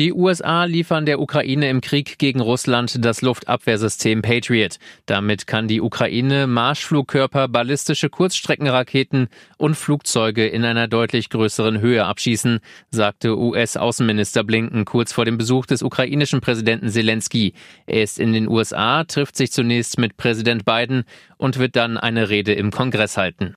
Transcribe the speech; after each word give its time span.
Die 0.00 0.14
USA 0.14 0.64
liefern 0.64 1.04
der 1.04 1.20
Ukraine 1.20 1.68
im 1.68 1.82
Krieg 1.82 2.18
gegen 2.18 2.40
Russland 2.40 3.04
das 3.04 3.20
Luftabwehrsystem 3.20 4.22
Patriot. 4.22 4.78
Damit 5.04 5.46
kann 5.46 5.68
die 5.68 5.82
Ukraine 5.82 6.46
Marschflugkörper, 6.46 7.48
ballistische 7.48 8.08
Kurzstreckenraketen 8.08 9.28
und 9.58 9.74
Flugzeuge 9.74 10.46
in 10.46 10.64
einer 10.64 10.88
deutlich 10.88 11.28
größeren 11.28 11.82
Höhe 11.82 12.06
abschießen, 12.06 12.60
sagte 12.90 13.36
US-Außenminister 13.36 14.42
Blinken 14.42 14.86
kurz 14.86 15.12
vor 15.12 15.26
dem 15.26 15.36
Besuch 15.36 15.66
des 15.66 15.82
ukrainischen 15.82 16.40
Präsidenten 16.40 16.88
Zelensky. 16.88 17.52
Er 17.84 18.02
ist 18.02 18.18
in 18.18 18.32
den 18.32 18.48
USA, 18.48 19.04
trifft 19.04 19.36
sich 19.36 19.52
zunächst 19.52 19.98
mit 19.98 20.16
Präsident 20.16 20.64
Biden 20.64 21.04
und 21.36 21.58
wird 21.58 21.76
dann 21.76 21.98
eine 21.98 22.30
Rede 22.30 22.54
im 22.54 22.70
Kongress 22.70 23.18
halten. 23.18 23.54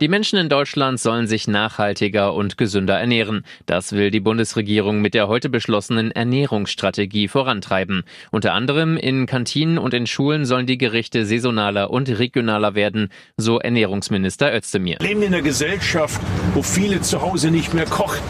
Die 0.00 0.08
Menschen 0.08 0.38
in 0.38 0.48
Deutschland 0.48 0.98
sollen 0.98 1.26
sich 1.26 1.46
nachhaltiger 1.46 2.32
und 2.32 2.56
gesünder 2.56 2.98
ernähren. 2.98 3.44
Das 3.66 3.92
will 3.92 4.10
die 4.10 4.20
Bundesregierung 4.20 5.02
mit 5.02 5.12
der 5.12 5.28
heute 5.28 5.50
beschlossenen 5.50 6.10
Ernährungsstrategie 6.10 7.28
vorantreiben. 7.28 8.04
Unter 8.30 8.54
anderem 8.54 8.96
in 8.96 9.26
Kantinen 9.26 9.76
und 9.76 9.92
in 9.92 10.06
Schulen 10.06 10.46
sollen 10.46 10.64
die 10.64 10.78
Gerichte 10.78 11.26
saisonaler 11.26 11.90
und 11.90 12.08
regionaler 12.08 12.74
werden, 12.74 13.10
so 13.36 13.58
Ernährungsminister 13.58 14.54
Özdemir. 14.54 14.96
Wir 15.00 15.08
leben 15.08 15.20
in 15.20 15.34
einer 15.34 15.42
Gesellschaft, 15.42 16.18
wo 16.54 16.62
viele 16.62 17.02
zu 17.02 17.20
Hause 17.20 17.50
nicht 17.50 17.74
mehr 17.74 17.84
kochen. 17.84 18.20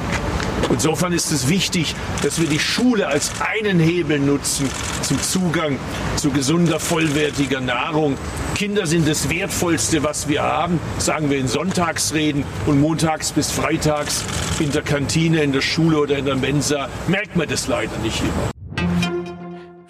Insofern 0.68 1.12
ist 1.12 1.32
es 1.32 1.48
wichtig, 1.48 1.94
dass 2.22 2.40
wir 2.40 2.48
die 2.48 2.58
Schule 2.58 3.06
als 3.06 3.32
einen 3.40 3.80
Hebel 3.80 4.18
nutzen 4.18 4.68
zum 5.02 5.20
Zugang 5.20 5.78
zu 6.16 6.30
gesunder, 6.30 6.78
vollwertiger 6.78 7.60
Nahrung. 7.60 8.16
Kinder 8.54 8.86
sind 8.86 9.08
das 9.08 9.30
Wertvollste, 9.30 10.02
was 10.02 10.28
wir 10.28 10.42
haben, 10.42 10.80
sagen 10.98 11.30
wir 11.30 11.38
in 11.38 11.48
Sonntagsreden 11.48 12.44
und 12.66 12.80
montags 12.80 13.32
bis 13.32 13.50
freitags 13.50 14.24
in 14.58 14.70
der 14.72 14.82
Kantine, 14.82 15.42
in 15.42 15.52
der 15.52 15.62
Schule 15.62 15.98
oder 15.98 16.18
in 16.18 16.26
der 16.26 16.36
Mensa 16.36 16.88
merkt 17.08 17.36
man 17.36 17.48
das 17.48 17.66
leider 17.66 17.96
nicht 18.02 18.20
immer. 18.20 18.59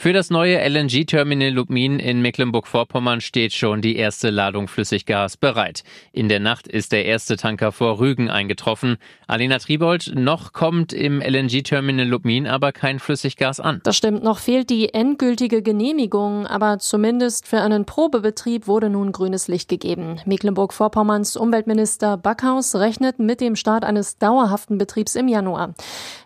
Für 0.00 0.14
das 0.14 0.30
neue 0.30 0.56
LNG-Terminal 0.66 1.50
Lubmin 1.50 1.98
in 1.98 2.22
Mecklenburg-Vorpommern 2.22 3.20
steht 3.20 3.52
schon 3.52 3.82
die 3.82 3.96
erste 3.96 4.30
Ladung 4.30 4.66
Flüssiggas 4.66 5.36
bereit. 5.36 5.82
In 6.10 6.30
der 6.30 6.40
Nacht 6.40 6.66
ist 6.66 6.92
der 6.92 7.04
erste 7.04 7.36
Tanker 7.36 7.70
vor 7.70 8.00
Rügen 8.00 8.30
eingetroffen. 8.30 8.96
Alena 9.26 9.58
Tribold, 9.58 10.12
noch 10.14 10.54
kommt 10.54 10.94
im 10.94 11.20
LNG-Terminal 11.20 12.08
Lubmin 12.08 12.46
aber 12.46 12.72
kein 12.72 12.98
Flüssiggas 12.98 13.60
an. 13.60 13.82
Das 13.84 13.94
stimmt, 13.94 14.22
noch 14.22 14.38
fehlt 14.38 14.70
die 14.70 14.94
endgültige 14.94 15.60
Genehmigung, 15.60 16.46
aber 16.46 16.78
zumindest 16.78 17.46
für 17.46 17.60
einen 17.60 17.84
Probebetrieb 17.84 18.68
wurde 18.68 18.88
nun 18.88 19.12
grünes 19.12 19.48
Licht 19.48 19.68
gegeben. 19.68 20.18
Mecklenburg-Vorpommerns 20.24 21.36
Umweltminister 21.36 22.16
Backhaus 22.16 22.74
rechnet 22.74 23.18
mit 23.18 23.42
dem 23.42 23.54
Start 23.54 23.84
eines 23.84 24.16
dauerhaften 24.16 24.78
Betriebs 24.78 25.14
im 25.14 25.28
Januar. 25.28 25.74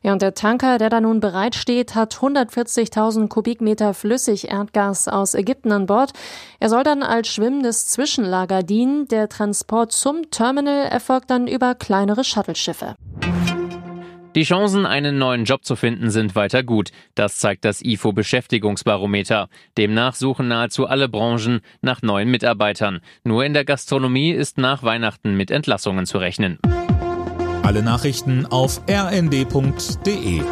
Ja, 0.05 0.13
und 0.13 0.23
der 0.23 0.35
Tanker, 0.35 0.79
der 0.79 0.91
da 0.91 1.01
nun 1.01 1.19
bereitsteht, 1.19 1.97
hat 1.97 2.15
140.000 2.15 3.27
Kubikmeter 3.27 3.64
Kubikmeter 3.65 3.95
Flüssigerdgas 3.95 5.09
aus 5.09 5.35
Ägypten 5.35 5.73
an 5.73 5.87
Bord. 5.87 6.13
Er 6.61 6.69
soll 6.69 6.83
dann 6.83 7.03
als 7.03 7.29
schwimmendes 7.29 7.89
Zwischenlager 7.89 8.63
dienen. 8.63 9.09
Der 9.09 9.29
Transport 9.31 9.93
zum 9.93 10.31
Terminal 10.31 10.87
erfolgt 10.87 11.31
dann 11.31 11.47
über 11.47 11.75
kleinere 11.75 12.25
Shuttle-Schiffe. 12.25 12.97
Die 14.35 14.43
Chancen, 14.43 14.85
einen 14.85 15.17
neuen 15.17 15.45
Job 15.45 15.65
zu 15.65 15.77
finden, 15.77 16.11
sind 16.11 16.35
weiter 16.35 16.63
gut. 16.63 16.91
Das 17.15 17.39
zeigt 17.39 17.65
das 17.65 17.81
IFO 17.83 18.13
Beschäftigungsbarometer. 18.13 19.49
Demnach 19.79 20.15
suchen 20.15 20.49
nahezu 20.49 20.87
alle 20.87 21.09
Branchen 21.09 21.61
nach 21.81 22.03
neuen 22.03 22.31
Mitarbeitern. 22.31 23.01
Nur 23.23 23.45
in 23.45 23.55
der 23.55 23.65
Gastronomie 23.65 24.33
ist 24.33 24.59
nach 24.59 24.83
Weihnachten 24.83 25.37
mit 25.37 25.51
Entlassungen 25.51 26.05
zu 26.05 26.19
rechnen. 26.19 26.59
Alle 27.63 27.83
Nachrichten 27.83 28.45
auf 28.45 28.83
rnd.de 28.91 30.43